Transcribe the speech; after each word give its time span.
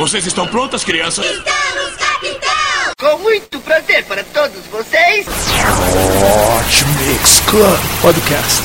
Vocês 0.00 0.26
estão 0.26 0.46
prontas, 0.48 0.82
crianças? 0.82 1.26
Estamos, 1.26 1.94
capitão! 1.96 2.92
Com 2.98 3.18
muito 3.18 3.60
prazer 3.60 4.02
para 4.06 4.24
todos 4.24 4.64
vocês. 4.68 5.26
Hot 5.26 6.84
Mix 7.04 7.40
Club 7.40 7.78
Podcast. 8.00 8.62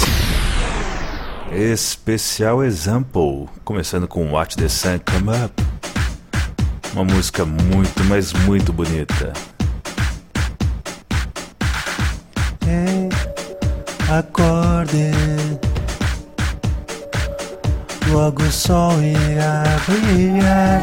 Especial 1.52 2.64
Example, 2.64 3.50
começando 3.66 4.08
com 4.08 4.32
Watch 4.32 4.56
the 4.56 4.70
Sun 4.70 4.98
Come 5.00 5.38
Up. 5.44 5.62
Uma 6.94 7.04
música 7.04 7.44
muito, 7.44 8.02
mas 8.06 8.32
muito 8.32 8.72
bonita. 8.72 9.34
Ei, 12.66 13.10
acorde. 14.10 15.12
Logo 18.12 18.44
o 18.44 18.52
sol 18.52 19.02
irá 19.02 19.64
brilhar. 19.88 20.82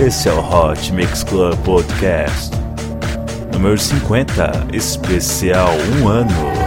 Esse 0.00 0.28
é 0.28 0.32
o 0.32 0.38
Hot 0.38 0.92
Mix 0.92 1.24
Club 1.24 1.58
Podcast. 1.64 2.52
Número 3.52 3.76
50, 3.76 4.68
especial 4.72 5.70
um 6.00 6.08
ano. 6.08 6.59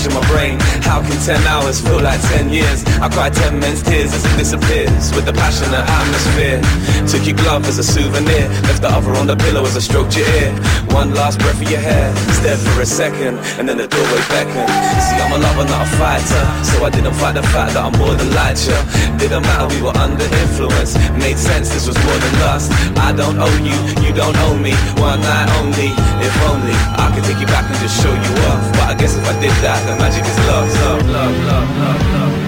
Scratching 0.00 0.20
my 0.20 0.28
brain. 0.28 0.58
How 0.82 1.02
can 1.02 1.18
10 1.20 1.46
hours 1.46 1.80
feel 1.80 2.00
like 2.00 2.20
10 2.20 2.50
years? 2.50 2.89
I 3.00 3.08
cry 3.08 3.30
10 3.30 3.58
men's 3.58 3.82
tears 3.82 4.12
as 4.12 4.24
it 4.28 4.36
disappears 4.36 5.08
with 5.16 5.24
the 5.24 5.32
passionate 5.32 5.88
atmosphere. 5.88 6.60
Took 7.08 7.24
your 7.24 7.36
glove 7.40 7.64
as 7.64 7.78
a 7.78 7.82
souvenir, 7.82 8.44
left 8.68 8.82
the 8.84 8.92
other 8.92 9.16
on 9.16 9.26
the 9.26 9.36
pillow 9.36 9.64
as 9.64 9.74
I 9.74 9.80
stroked 9.80 10.20
your 10.20 10.28
ear. 10.36 10.52
One 10.92 11.14
last 11.16 11.40
breath 11.40 11.56
of 11.56 11.70
your 11.70 11.80
hair, 11.80 12.12
stared 12.36 12.60
for 12.60 12.82
a 12.82 12.84
second, 12.84 13.40
and 13.56 13.64
then 13.64 13.80
the 13.80 13.88
doorway 13.88 14.20
beckoned. 14.28 14.68
See, 15.00 15.16
I'm 15.16 15.32
a 15.32 15.40
lover, 15.40 15.64
not 15.64 15.88
a 15.88 15.90
fighter, 15.96 16.44
so 16.60 16.84
I 16.84 16.90
didn't 16.92 17.16
fight 17.16 17.40
the 17.40 17.42
fact 17.48 17.72
that 17.72 17.88
I'm 17.88 17.96
more 17.96 18.12
than 18.12 18.36
light 18.36 18.60
you. 18.68 18.76
Didn't 19.16 19.48
matter, 19.48 19.72
we 19.72 19.80
were 19.80 19.96
under 19.96 20.28
influence. 20.44 20.92
Made 21.16 21.40
sense, 21.40 21.72
this 21.72 21.88
was 21.88 21.96
more 22.04 22.20
than 22.20 22.34
lust. 22.44 22.68
I 23.00 23.16
don't 23.16 23.40
owe 23.40 23.58
you, 23.64 23.80
you 24.04 24.12
don't 24.12 24.36
owe 24.44 24.60
me. 24.60 24.76
One 25.00 25.24
night 25.24 25.48
only, 25.56 25.88
if 26.20 26.34
only 26.52 26.76
I 27.00 27.08
could 27.16 27.24
take 27.24 27.40
you 27.40 27.48
back 27.48 27.64
and 27.64 27.80
just 27.80 27.96
show 27.96 28.12
you 28.12 28.32
off. 28.52 28.60
But 28.76 28.92
I 28.92 28.94
guess 29.00 29.16
if 29.16 29.24
I 29.24 29.32
did 29.40 29.56
that, 29.64 29.80
the 29.88 29.96
magic 29.96 30.20
is 30.28 30.36
love, 30.52 30.68
love, 30.84 31.00
love, 31.08 31.36
love, 31.48 31.68
love, 31.80 32.02
love, 32.12 32.39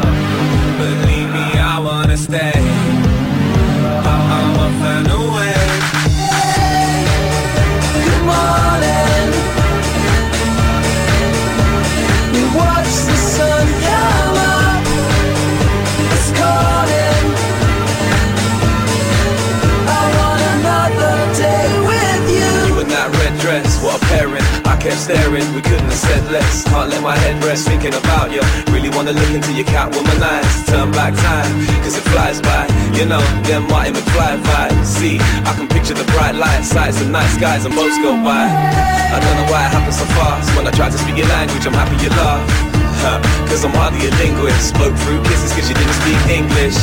stay. 2.33 2.61
I'm 4.09 4.57
a 4.57 4.69
fan 4.81 5.05
away. 5.21 5.55
Good 8.07 8.25
morning. 8.33 9.29
We 12.33 12.43
watch 12.57 12.93
the 13.09 13.17
sun 13.35 13.67
come 13.87 14.37
up. 14.57 14.83
It's 16.15 16.31
calling. 16.41 17.25
I 19.85 20.05
want 20.17 20.43
another 20.55 21.17
day 21.37 21.69
with 21.91 22.25
you. 22.37 22.51
You 22.69 22.81
in 22.81 22.89
that 22.97 23.09
red 23.21 23.35
dress, 23.41 23.83
what 23.85 24.01
a 24.01 24.05
pairing. 24.07 24.47
I 24.65 24.77
kept 24.81 24.97
staring, 24.97 25.47
we 25.55 25.61
couldn't 25.61 25.85
have 25.85 26.05
said 26.09 26.25
less. 26.33 26.65
Can't 26.65 26.89
let 26.89 27.03
my 27.03 27.17
head 27.17 27.45
rest 27.45 27.69
thinking 27.69 27.95
about 27.95 28.33
you. 28.33 28.72
Wanna 29.03 29.19
look 29.19 29.35
into 29.35 29.51
your 29.51 29.67
Catwoman 29.67 30.23
eyes. 30.23 30.63
Turn 30.63 30.95
back 30.95 31.11
time, 31.11 31.67
cause 31.83 31.99
it 31.99 32.07
flies 32.15 32.39
by. 32.39 32.71
You 32.95 33.03
know, 33.03 33.19
them 33.43 33.67
Marty 33.67 33.91
McFly 33.91 34.39
vibes. 34.39 34.87
See, 34.87 35.19
I 35.43 35.59
can 35.59 35.67
picture 35.67 35.91
the 35.93 36.07
bright 36.15 36.39
lights, 36.39 36.71
sights 36.71 37.03
and 37.03 37.11
night 37.11 37.27
skies 37.35 37.67
and 37.67 37.75
boats 37.75 37.99
go 37.99 38.15
by. 38.23 38.47
I 38.47 39.19
don't 39.19 39.37
know 39.43 39.51
why 39.51 39.67
it 39.67 39.75
happens 39.75 39.99
so 39.99 40.07
fast. 40.15 40.55
When 40.55 40.69
I 40.69 40.71
try 40.71 40.87
to 40.87 40.95
speak 40.95 41.19
your 41.19 41.27
language, 41.27 41.67
I'm 41.67 41.75
happy 41.75 41.99
you 41.99 42.15
laugh. 42.15 42.47
Cause 43.51 43.65
I'm 43.67 43.75
hardly 43.75 44.07
a 44.07 44.15
linguist 44.23 44.71
Spoke 44.71 44.95
through 44.95 45.19
kisses 45.27 45.51
cause 45.51 45.67
you 45.67 45.75
didn't 45.75 45.99
speak 46.07 46.23
English 46.31 46.79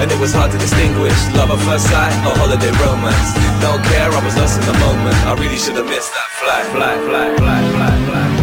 And 0.00 0.08
it 0.10 0.18
was 0.18 0.32
hard 0.32 0.50
to 0.52 0.56
distinguish 0.56 1.12
Love 1.36 1.52
at 1.52 1.60
first 1.68 1.84
sight 1.92 2.16
or 2.24 2.32
holiday 2.40 2.72
romance 2.80 3.36
Don't 3.60 3.84
care, 3.92 4.08
I 4.08 4.24
was 4.24 4.34
lost 4.40 4.56
in 4.56 4.64
the 4.64 4.78
moment 4.80 5.16
I 5.28 5.36
really 5.36 5.60
should 5.60 5.76
have 5.76 5.84
missed 5.84 6.16
that 6.16 6.28
fly, 6.40 6.64
fly, 6.72 6.96
fly, 7.04 7.36
fly, 7.36 7.60
fly, 7.76 7.92
fly 8.08 8.39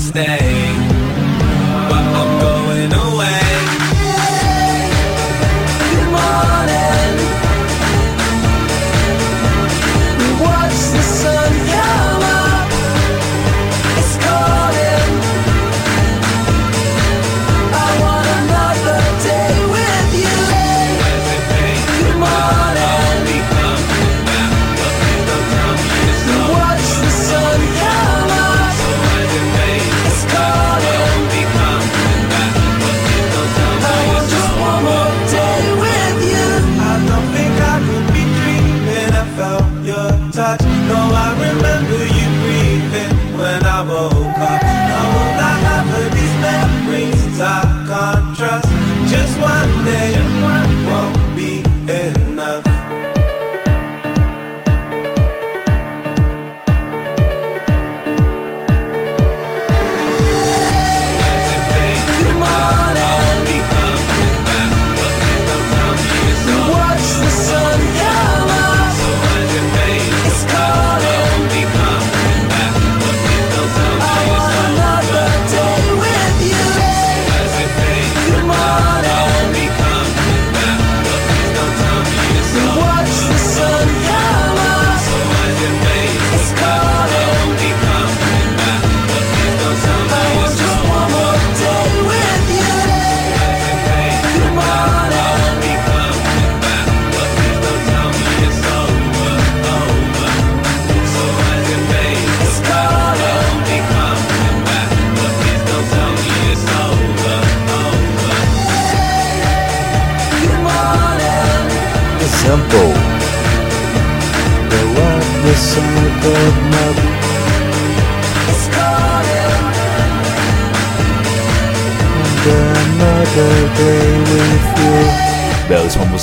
stay 0.00 0.69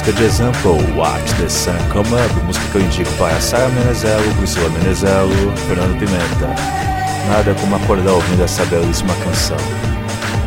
música 0.08 0.14
de 0.14 0.24
Example, 0.24 0.94
Watch 0.96 1.34
the 1.36 1.50
Sun 1.50 1.78
Come 1.92 2.08
Up, 2.08 2.46
música 2.46 2.66
que 2.72 2.78
eu 2.78 2.82
indico 2.82 3.12
para 3.18 3.42
Sara 3.42 3.68
Menezelo, 3.70 4.36
Priscila 4.36 4.70
Menezelo, 4.70 5.58
Fernando 5.68 6.00
Pimenta. 6.00 6.48
Nada 7.28 7.54
como 7.60 7.76
acordar 7.76 8.14
ouvindo 8.14 8.42
essa 8.42 8.64
belíssima 8.66 9.14
canção. 9.16 9.58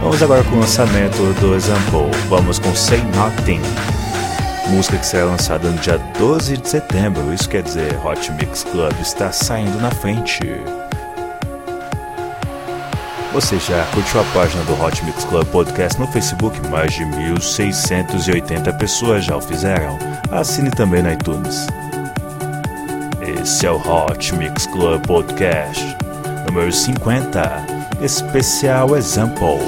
Vamos 0.01 0.23
agora 0.23 0.43
com 0.45 0.57
o 0.57 0.61
lançamento 0.61 1.39
do 1.41 1.55
Example, 1.55 2.11
vamos 2.31 2.59
com 2.59 2.75
Say 2.75 3.03
Nothing, 3.15 3.61
música 4.69 4.97
que 4.97 5.05
será 5.05 5.27
lançada 5.27 5.69
no 5.69 5.79
dia 5.79 5.99
12 6.19 6.57
de 6.57 6.67
setembro, 6.69 7.35
isso 7.35 7.49
quer 7.49 7.63
dizer 7.63 7.99
Hot 8.03 8.33
Mix 8.33 8.65
Club 8.65 8.95
está 9.01 9.31
saindo 9.31 9.79
na 9.79 9.91
frente. 9.91 10.41
Você 13.33 13.61
já 13.61 13.85
curtiu 13.95 14.21
a 14.21 14.25
página 14.35 14.65
do 14.65 14.75
Hot 14.83 15.05
Mix 15.05 15.25
Club 15.25 15.47
Podcast 15.49 16.01
no 16.01 16.07
Facebook? 16.09 16.61
Mais 16.69 16.93
de 16.93 17.05
1.680 17.05 18.77
pessoas 18.77 19.25
já 19.25 19.37
o 19.37 19.41
fizeram. 19.41 19.97
Assine 20.33 20.71
também 20.71 21.01
no 21.01 21.13
iTunes. 21.13 21.67
Esse 23.41 23.67
é 23.67 23.71
o 23.71 23.77
Hot 23.77 24.35
Mix 24.35 24.67
Club 24.67 25.07
Podcast, 25.07 25.97
número 26.47 26.73
50, 26.73 27.65
especial 28.03 28.97
Example. 28.97 29.61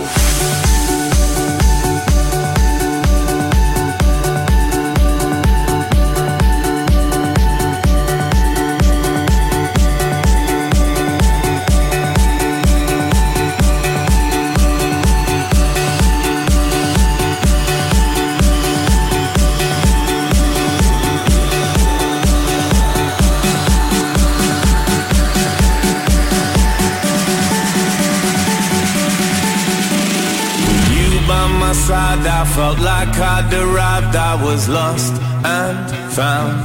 Felt 32.55 32.79
like 32.81 33.09
I'd 33.17 33.53
arrived, 33.55 34.15
I 34.15 34.35
was 34.43 34.69
lost 34.69 35.15
and 35.45 35.79
found. 36.13 36.59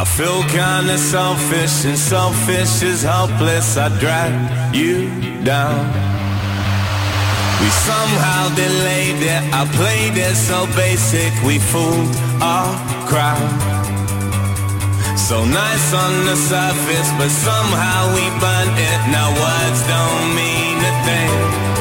I 0.00 0.04
feel 0.04 0.42
kinda 0.60 0.96
selfish, 0.98 1.84
and 1.84 1.98
selfish 1.98 2.82
is 2.82 3.02
helpless. 3.02 3.76
I 3.76 3.88
drag 4.02 4.32
you 4.74 4.96
down. 5.44 5.82
We 7.60 7.70
somehow 7.90 8.42
delayed 8.54 9.20
it, 9.34 9.42
I 9.60 9.62
played 9.80 10.16
it 10.16 10.36
so 10.36 10.66
basic, 10.76 11.32
we 11.48 11.58
fooled 11.58 12.14
our 12.40 12.70
crowd. 13.10 13.50
So 15.28 15.36
nice 15.44 15.88
on 16.04 16.12
the 16.28 16.36
surface, 16.36 17.10
but 17.18 17.30
somehow 17.30 18.00
we 18.16 18.24
burnt 18.42 18.76
it. 18.90 19.00
Now 19.16 19.28
words 19.44 19.80
don't 19.92 20.26
mean 20.40 20.76
a 20.90 20.94
thing. 21.06 21.73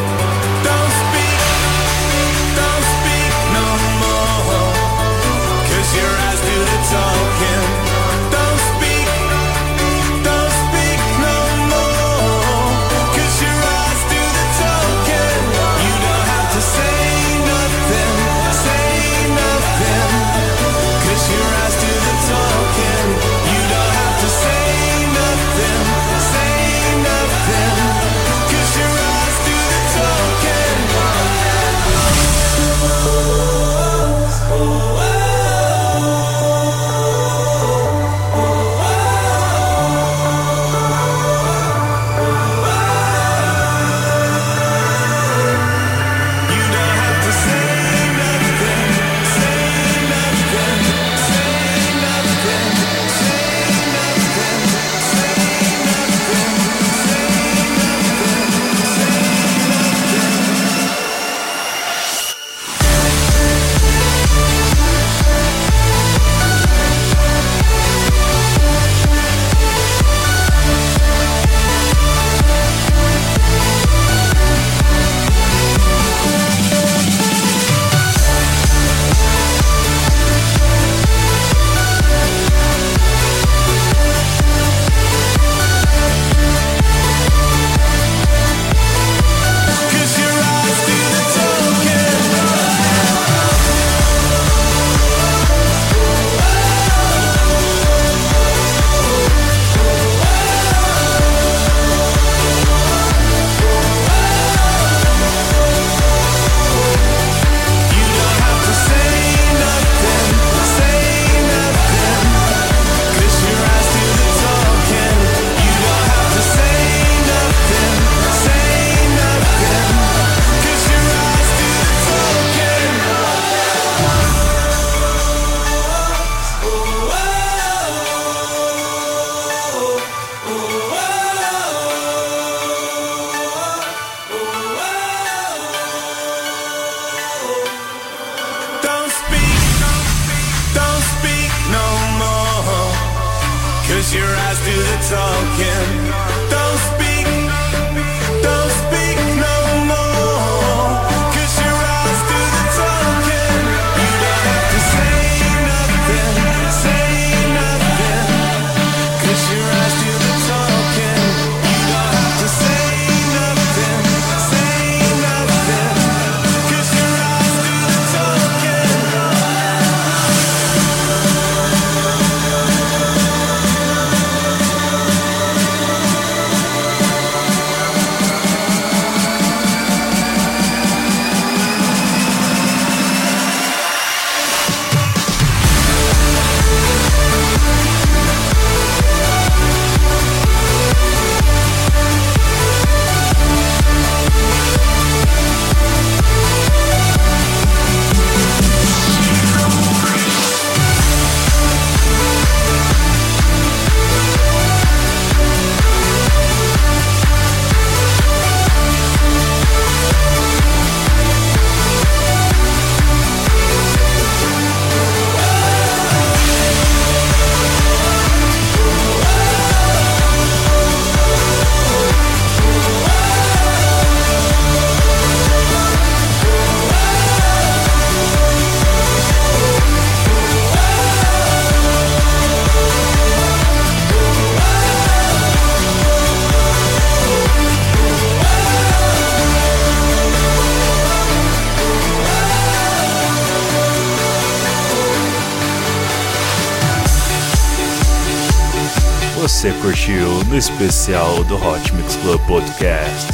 Curtiu 249.84 250.46
no 250.46 250.58
especial 250.58 251.44
do 251.44 251.56
Hot 251.58 251.94
Mix 251.94 252.16
Club 252.16 252.40
Podcast. 252.48 253.34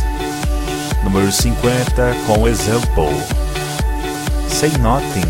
Número 1.04 1.32
50 1.32 2.16
com 2.26 2.48
Example. 2.48 3.14
Say 4.48 4.72
Nothing. 4.80 5.30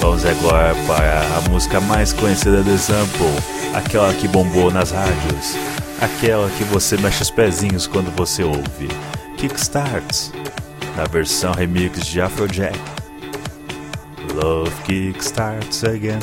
Vamos 0.00 0.24
agora 0.24 0.74
para 0.86 1.20
a 1.36 1.50
música 1.50 1.82
mais 1.82 2.14
conhecida 2.14 2.62
do 2.62 2.70
Example, 2.70 3.28
aquela 3.74 4.14
que 4.14 4.26
bombou 4.26 4.70
nas 4.70 4.90
rádios, 4.90 5.54
aquela 6.00 6.48
que 6.48 6.64
você 6.64 6.96
mexe 6.96 7.22
os 7.22 7.30
pezinhos 7.30 7.86
quando 7.86 8.10
você 8.16 8.42
ouve. 8.42 8.88
Kickstarts, 9.36 10.32
na 10.96 11.04
versão 11.04 11.52
remix 11.52 12.06
de 12.06 12.22
Afrojack. 12.22 12.80
Love 14.34 14.72
Kickstarts 14.84 15.84
Again. 15.84 16.20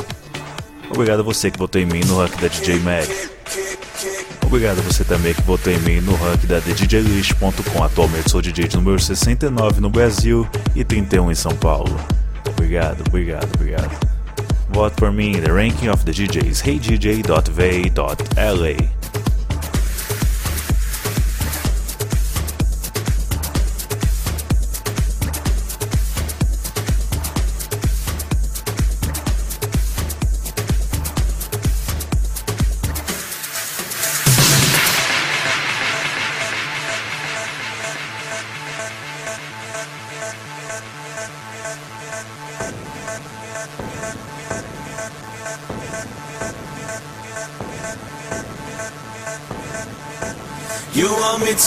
Obrigado 0.90 1.20
a 1.20 1.24
você 1.24 1.52
que 1.52 1.60
votou 1.60 1.80
em 1.80 1.86
mim 1.86 2.02
no 2.08 2.18
rank 2.18 2.36
da 2.42 2.48
DJ 2.48 2.80
Mag. 2.80 3.29
Obrigado 4.50 4.80
a 4.80 4.82
você 4.82 5.04
também 5.04 5.32
que 5.36 5.44
votou 5.44 5.72
em 5.72 5.78
mim 5.82 6.02
no 6.02 6.16
rank 6.16 6.48
da 6.48 6.60
DJList.com. 6.60 7.84
Atualmente 7.84 8.32
sou 8.32 8.42
DJ 8.42 8.68
número 8.74 9.00
69 9.00 9.80
no 9.80 9.92
Brasil 9.92 10.48
e 10.76 10.84
31 10.84 11.32
em 11.32 11.36
São 11.36 11.56
Paulo. 11.56 11.96
Obrigado, 12.48 13.04
obrigado, 13.08 13.48
obrigado. 13.54 13.96
Vote 14.70 14.96
por 14.96 15.12
mim 15.12 15.34
the 15.34 15.52
ranking 15.52 15.90
of 15.90 16.04
the 16.04 16.12
DJs 16.12 16.64
heydj.va.la. 16.64 18.10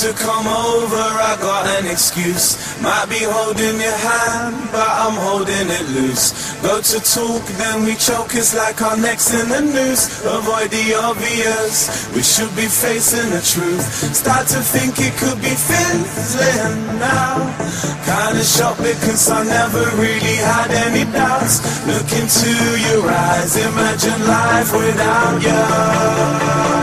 to 0.03 0.13
come 0.15 0.49
over, 0.49 0.99
I 0.99 1.39
got 1.39 1.65
an 1.79 1.87
excuse. 1.87 2.59
Might 2.83 3.07
be 3.07 3.23
holding 3.23 3.79
your 3.79 3.95
hand, 3.95 4.57
but 4.75 4.83
I'm 4.83 5.15
holding 5.15 5.71
it 5.71 5.87
loose. 5.95 6.59
Go 6.59 6.83
to 6.83 6.99
talk, 6.99 7.47
then 7.55 7.85
we 7.85 7.95
choke, 7.95 8.35
it's 8.35 8.53
like 8.53 8.83
our 8.83 8.97
necks 8.97 9.31
in 9.31 9.49
the 9.49 9.63
noose. 9.63 10.25
Avoid 10.27 10.75
the 10.75 10.99
obvious, 10.99 12.11
we 12.17 12.23
should 12.23 12.51
be 12.57 12.67
facing 12.67 13.31
the 13.31 13.43
truth. 13.47 13.87
Start 14.11 14.49
to 14.49 14.59
think 14.59 14.99
it 14.99 15.15
could 15.23 15.39
be 15.39 15.55
fizzling 15.55 16.99
now. 16.99 17.39
Kinda 18.03 18.43
shocked 18.43 18.83
because 18.83 19.31
I 19.31 19.45
never 19.45 19.87
really 20.03 20.37
had 20.51 20.71
any 20.91 21.05
doubts. 21.13 21.63
Look 21.87 22.11
into 22.11 22.51
your 22.91 23.07
eyes, 23.07 23.55
imagine 23.55 24.19
life 24.27 24.73
without 24.75 25.39
you. 25.47 26.82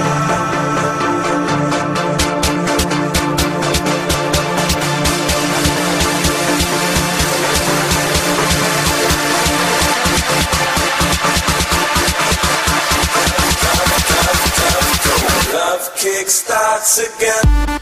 once 16.79 17.00
again. 17.00 17.78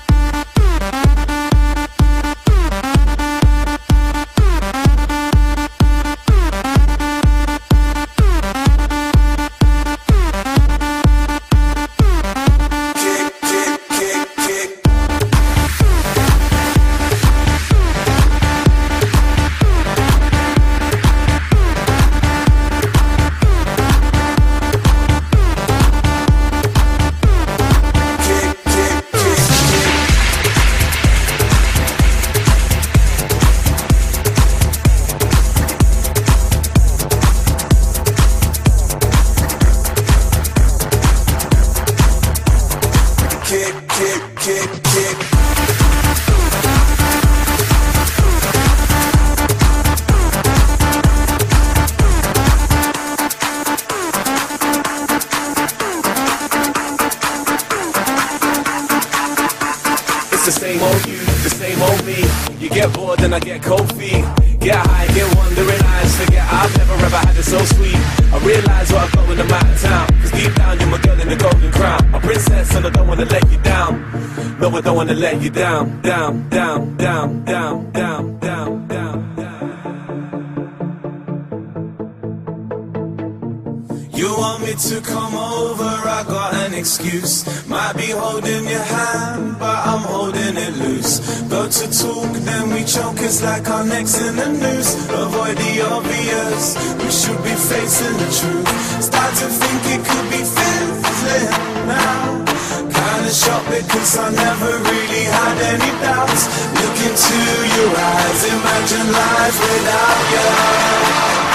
You 84.17 84.33
want 84.35 84.63
me 84.63 84.73
to 84.73 84.99
come 85.01 85.35
over, 85.35 85.83
I 85.85 86.25
got 86.27 86.55
an 86.55 86.73
excuse. 86.73 87.45
Might 87.67 87.93
be 87.95 88.09
holding 88.09 88.65
your 88.65 88.81
hand, 88.81 89.59
but 89.59 89.77
I'm 89.85 90.01
holding 90.01 90.57
it 90.57 90.73
loose. 90.77 91.19
Go 91.43 91.69
to 91.69 91.85
talk, 91.85 92.31
then 92.41 92.73
we 92.73 92.83
choke, 92.83 93.21
it's 93.21 93.43
like 93.43 93.69
our 93.69 93.85
necks 93.85 94.19
in 94.19 94.35
the 94.35 94.49
noose. 94.49 94.95
Avoid 95.13 95.57
the 95.57 95.73
obvious, 95.85 96.73
we 96.97 97.11
should 97.13 97.41
be 97.45 97.53
facing 97.69 98.17
the 98.17 98.29
truth. 98.33 98.69
Start 99.05 99.33
to 99.37 99.47
think 99.53 99.81
it 99.93 100.01
could 100.01 100.27
be 100.33 100.41
fizzling 100.41 101.85
now 101.85 102.47
kinda 102.89 103.31
shocked 103.31 103.69
because 103.69 104.17
I 104.17 104.29
never 104.31 104.71
really 104.89 105.23
had 105.29 105.57
any 105.73 105.91
doubts. 106.01 106.43
Look 106.73 106.97
into 107.05 107.37
your 107.77 107.91
eyes, 107.93 108.41
imagine 108.49 109.11
life 109.13 109.57
without 109.61 110.19
you. 110.33 111.46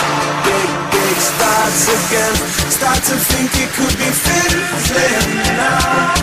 Big 1.12 1.20
starts 1.20 1.84
again. 1.92 2.36
Start 2.72 2.96
to 3.04 3.16
think 3.28 3.52
it 3.60 3.68
could 3.76 3.96
be 4.00 4.08
fizzling 4.24 5.44
now. 5.60 6.14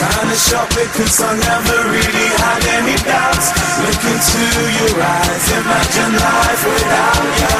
Kinda 0.00 0.36
shocked 0.36 0.74
because 0.74 1.20
I 1.20 1.36
never 1.36 1.76
really 1.92 2.28
had 2.40 2.64
any 2.80 2.96
doubts. 3.04 3.52
Look 3.84 4.02
into 4.08 4.44
your 4.78 5.02
eyes, 5.04 5.52
imagine 5.52 6.14
life 6.16 6.64
without 6.64 7.24
you. 7.40 7.52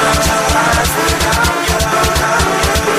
Life 0.57 0.95
without 1.05 1.61
you. 1.69 1.77
Without 2.09 2.98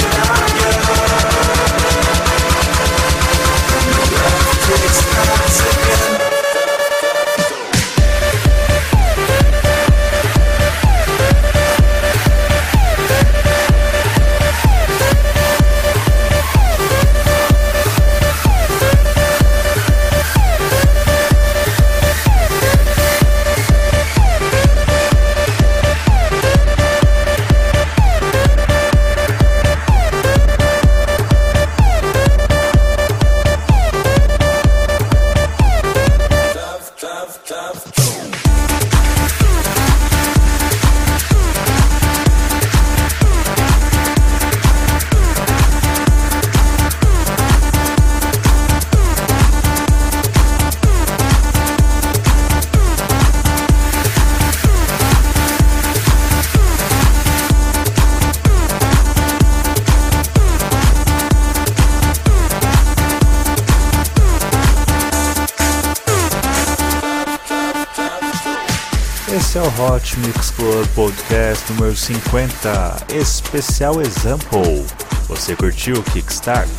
Hot 69.89 70.19
Mix 70.19 70.51
Club 70.51 70.87
Podcast 70.93 71.73
número 71.73 71.95
50, 71.95 73.07
especial 73.11 73.99
Example. 73.99 74.85
Você 75.27 75.55
curtiu 75.55 76.03
Kickstart? 76.13 76.69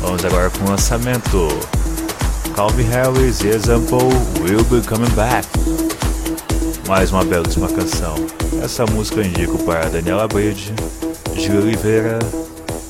Vamos 0.00 0.24
agora 0.24 0.48
com 0.50 0.64
o 0.64 0.70
lançamento. 0.70 1.48
Calvin 2.54 2.84
Harris 2.84 3.40
e 3.40 3.48
Example 3.48 4.08
Will 4.40 4.62
Be 4.66 4.86
Coming 4.86 5.10
Back. 5.16 5.48
Mais 6.86 7.10
uma 7.10 7.24
belíssima 7.24 7.66
canção. 7.66 8.14
Essa 8.62 8.86
música 8.86 9.18
eu 9.20 9.24
indico 9.24 9.58
para 9.64 9.88
Daniela 9.88 10.28
Bride, 10.28 10.72
Gil 11.34 11.60
Oliveira, 11.60 12.20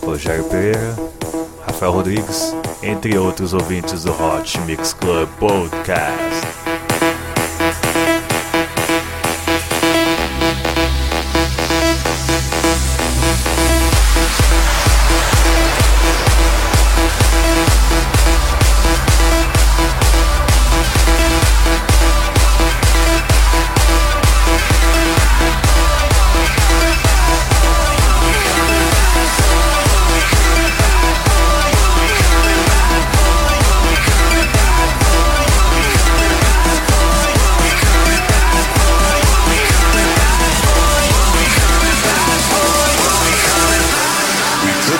Rogério 0.05 0.45
Pereira, 0.45 0.95
Rafael 1.67 1.93
Rodrigues, 1.93 2.55
entre 2.83 3.17
outros 3.17 3.55
ouvintes 3.55 4.05
do 4.05 4.13
Hot 4.13 4.61
Mix 4.61 4.93
Club 4.93 5.27
Podcast. 5.39 6.52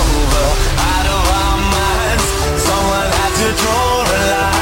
over, 0.00 0.46
out 0.92 1.06
of 1.16 1.22
our 1.40 1.58
minds. 1.76 2.26
Someone 2.68 3.08
had 3.18 3.32
to 3.40 3.48
draw 3.60 4.02
a 4.02 4.20
line. 4.30 4.61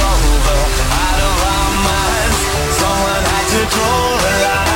over, 0.00 0.58
out 1.04 1.18
of 1.28 1.36
our 1.54 1.70
minds. 1.88 2.38
Someone 2.80 3.22
had 3.32 3.46
to 3.52 3.60
draw 3.74 4.16
a 4.16 4.32
line. 4.44 4.69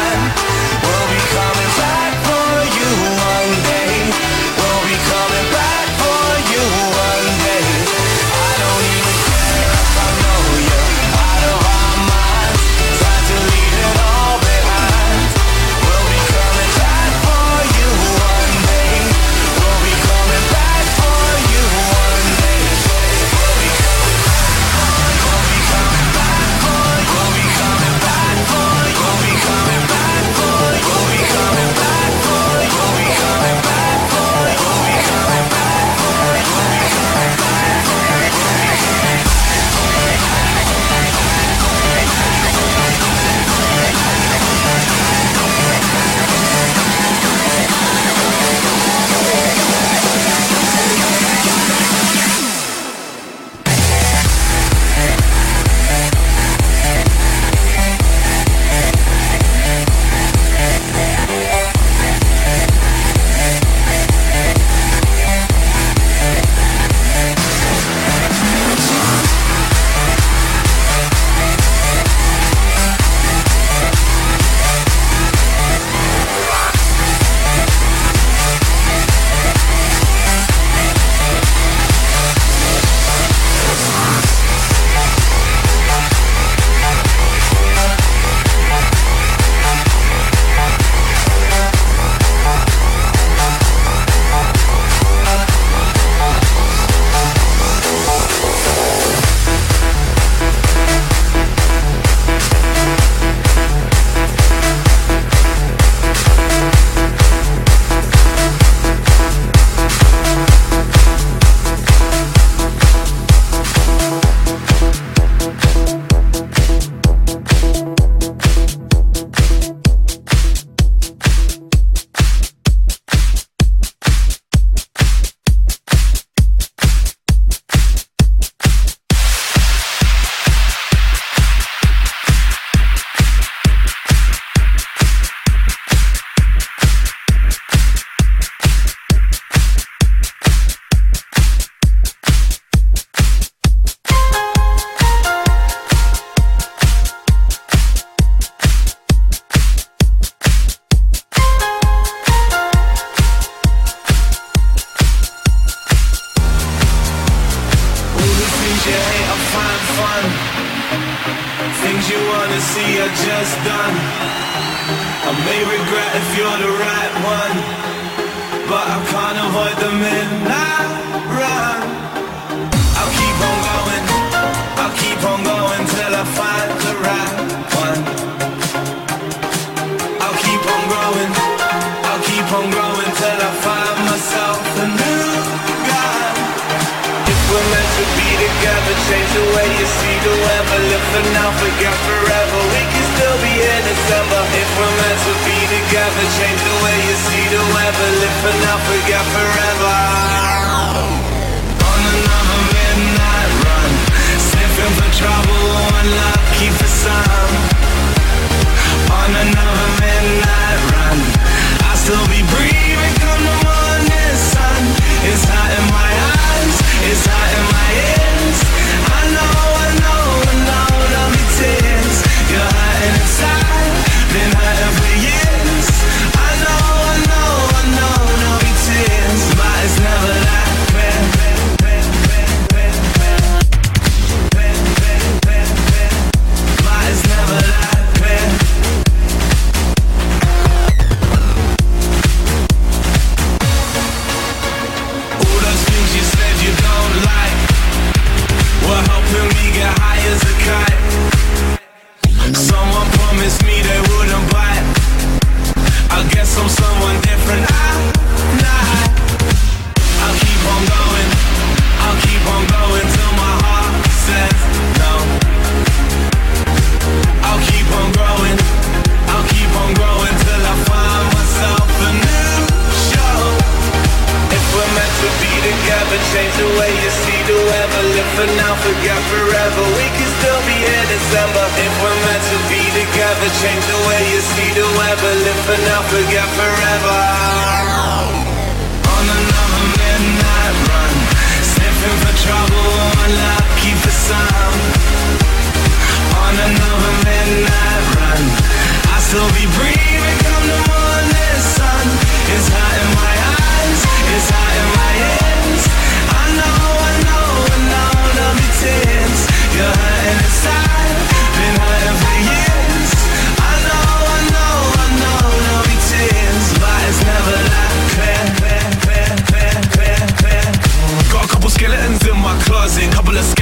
cousin, 322.67 323.11
couple 323.11 323.37
of 323.37 323.54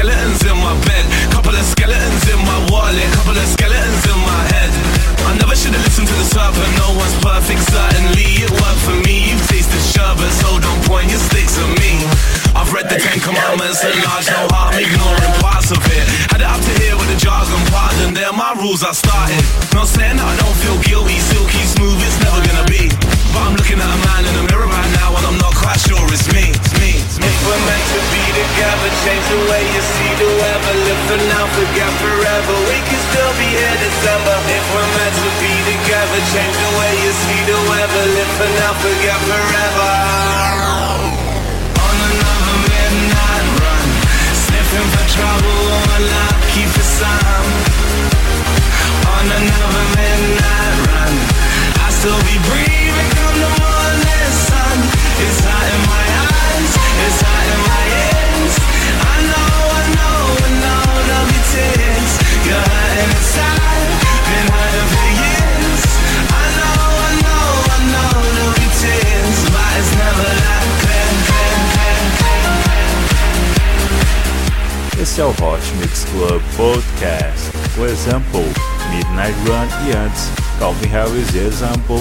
Hot 75.63 75.77
Mix 75.77 76.05
Club 76.07 76.43
Podcast. 76.57 77.53
For 77.77 77.87
example, 77.87 78.45
Midnight 78.91 79.35
Run 79.47 79.69
e 79.87 79.97
antes, 79.97 80.29
Calvin 80.59 80.89
Harris 80.89 81.35
e 81.35 81.39
Example. 81.39 82.01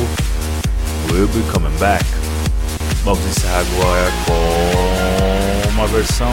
We'll 1.12 1.28
be 1.28 1.43
coming 1.52 1.76
back. 1.78 2.04
Vamos 3.04 3.24
encerrar 3.26 3.60
agora 3.60 4.12
com 4.26 5.69
uma 5.69 5.88
versão 5.88 6.32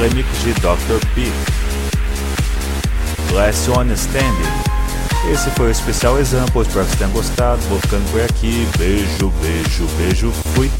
remix 0.00 0.26
de 0.42 0.52
Dr. 0.54 1.04
P. 1.14 1.30
Last 3.34 3.70
One 3.70 3.92
Standing. 3.92 5.30
Esse 5.30 5.50
foi 5.50 5.68
o 5.68 5.70
especial 5.70 6.18
Example, 6.18 6.62
espero 6.62 6.86
que 6.86 6.90
vocês 6.90 6.98
tenham 6.98 7.12
gostado. 7.12 7.60
Vou 7.68 7.78
ficando 7.80 8.10
por 8.10 8.22
aqui. 8.22 8.66
Beijo, 8.78 9.30
beijo, 9.42 9.86
beijo. 9.98 10.32
Fui. 10.54 10.70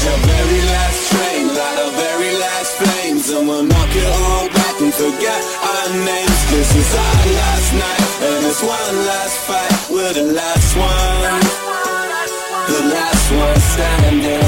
Very 0.00 0.62
last 0.72 1.12
train, 1.12 1.48
light 1.48 1.78
our 1.84 1.92
very 1.92 2.32
last 2.38 2.72
flames 2.80 3.28
And 3.28 3.46
we'll 3.46 3.64
knock 3.64 3.92
it 3.92 4.08
all 4.08 4.48
back 4.48 4.80
and 4.80 4.94
forget 4.94 5.44
our 5.60 5.88
names. 5.92 6.40
This 6.50 6.74
is 6.74 6.94
our 6.94 7.26
last 7.36 7.74
night, 7.74 8.00
and 8.24 8.46
it's 8.46 8.62
one 8.62 8.96
last 9.04 9.36
fight 9.44 9.90
We're 9.90 10.14
the 10.14 10.32
last 10.32 10.74
the 12.70 12.82
last 12.94 13.30
standing. 13.60 14.40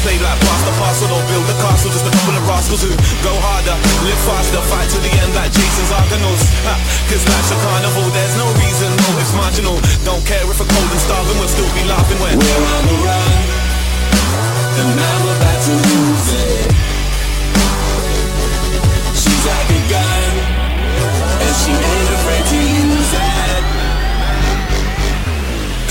Play 0.00 0.16
like 0.16 0.40
pasta 0.40 0.72
parcel, 0.80 1.12
or 1.12 1.20
build 1.28 1.44
a 1.44 1.56
castle. 1.60 1.92
Just 1.92 2.08
a 2.08 2.10
couple 2.10 2.32
of 2.32 2.48
rascals 2.48 2.80
who 2.80 2.88
go 3.20 3.36
harder, 3.44 3.76
live 4.00 4.22
faster, 4.24 4.56
fight 4.72 4.88
to 4.88 4.98
the 5.04 5.12
end 5.12 5.28
like 5.36 5.52
Jason's 5.52 5.92
Argonauts. 5.92 6.48
Ha, 6.64 6.74
cause 7.12 7.20
life's 7.28 7.52
a 7.52 7.58
carnival, 7.60 8.08
there's 8.08 8.32
no 8.40 8.48
reason, 8.64 8.88
no, 8.96 9.20
it's 9.20 9.36
marginal. 9.36 9.76
Don't 10.08 10.24
care 10.24 10.40
if 10.40 10.56
we're 10.56 10.72
cold 10.72 10.88
and 10.88 11.02
starving, 11.04 11.36
we'll 11.36 11.52
still 11.52 11.68
be 11.76 11.84
laughing 11.84 12.16
when 12.16 12.32
we're 12.32 12.64
on 12.64 12.82
the 12.88 12.96
run. 13.04 13.44
And 14.80 14.88
now 14.96 15.16
we're 15.20 15.36
about 15.36 15.60
to 15.68 15.72
lose 15.76 16.28
it. 16.32 16.72
She's 19.12 19.42
like 19.44 19.68
a 19.68 19.80
gun, 19.92 20.32
and 21.44 21.54
she 21.60 21.76
ain't 21.76 22.08
afraid. 22.08 22.19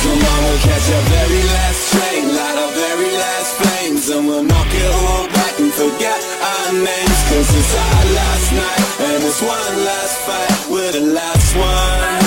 Tomorrow 0.09 0.41
we'll 0.41 0.57
catch 0.65 0.87
our 0.89 1.05
very 1.13 1.43
last 1.53 1.81
train, 1.93 2.23
light 2.33 2.57
our 2.57 2.73
very 2.73 3.11
last 3.13 3.51
flames, 3.61 4.09
and 4.09 4.25
we'll 4.25 4.41
knock 4.43 4.71
it 4.73 4.89
all 4.89 5.27
back 5.37 5.59
and 5.59 5.71
forget 5.71 6.19
our 6.51 6.73
names. 6.73 7.19
Cause 7.29 7.49
it's 7.53 7.73
our 7.77 8.05
last 8.17 8.47
night, 8.57 8.81
and 9.05 9.23
it's 9.23 9.39
one 9.39 9.75
last 9.85 10.17
fight. 10.25 10.55
We're 10.71 10.93
the 10.93 11.05
last 11.13 11.49
one, 11.55 12.21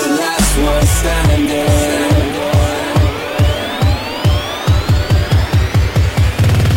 the 0.00 0.08
last 0.16 0.52
one 0.64 0.86
standing. 0.96 1.68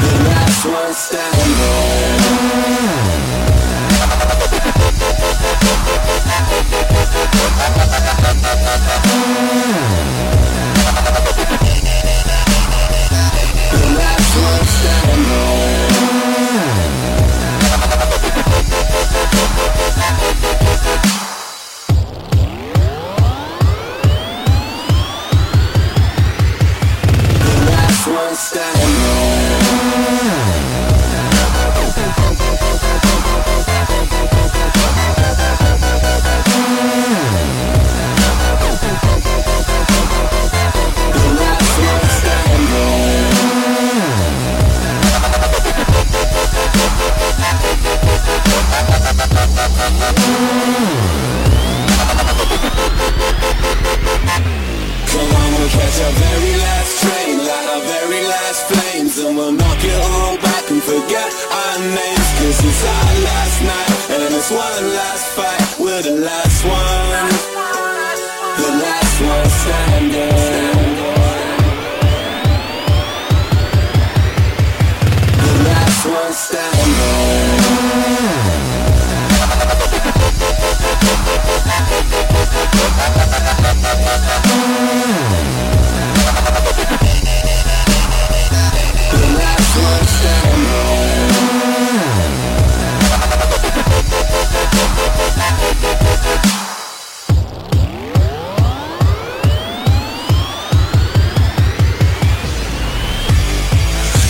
The 0.03 0.11
last 0.27 0.61
one 0.65 0.93
standing. 0.93 2.18
Mm-hmm. 11.51 11.78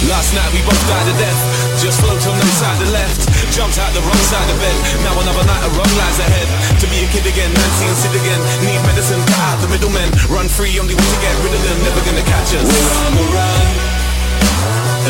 Last 0.08 0.34
night 0.34 0.54
we 0.54 0.62
both 0.64 0.88
died 0.88 1.06
to 1.06 1.14
death, 1.18 1.82
just 1.82 2.00
float 2.00 2.28
on 2.28 2.40
no 2.40 2.46
side 2.46 2.80
to 2.80 2.92
left. 2.92 3.29
Jumped 3.60 3.76
out 3.76 3.92
the 3.92 4.00
wrong 4.00 4.24
side 4.24 4.48
of 4.48 4.56
bed. 4.56 4.72
Now 5.04 5.20
another 5.20 5.44
night 5.44 5.60
of 5.68 5.76
wrong 5.76 5.94
lies 6.00 6.16
ahead. 6.24 6.48
To 6.80 6.88
be 6.88 7.04
a 7.04 7.08
kid 7.12 7.28
again, 7.28 7.52
Nancy 7.52 7.92
and 7.92 7.98
Sid 8.00 8.16
again. 8.16 8.40
Need 8.64 8.80
medicine, 8.88 9.20
cut 9.28 9.52
out 9.52 9.60
the 9.60 9.68
middlemen. 9.68 10.08
Run 10.32 10.48
free, 10.48 10.80
only 10.80 10.96
way 10.96 11.04
to 11.04 11.20
get 11.20 11.36
rid 11.44 11.52
of 11.52 11.60
them. 11.68 11.76
Never 11.84 12.00
gonna 12.08 12.24
catch 12.24 12.56
us. 12.56 12.64
We're 12.64 12.96
on 13.04 13.12
the 13.20 13.28
run, 13.36 13.68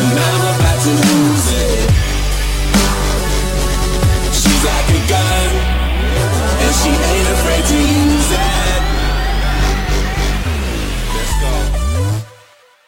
and 0.02 0.18
I'm 0.18 0.42
about 0.58 0.82
to 0.82 0.92
lose 0.98 1.48
it. 1.62 1.94
She's 4.34 4.64
like 4.66 4.98
a 4.98 5.02
gun, 5.06 5.50
and 6.66 6.74
she 6.74 6.90
ain't 6.90 7.30
afraid 7.30 7.64
to 7.70 7.78
use 7.78 8.32
it. 8.34 8.49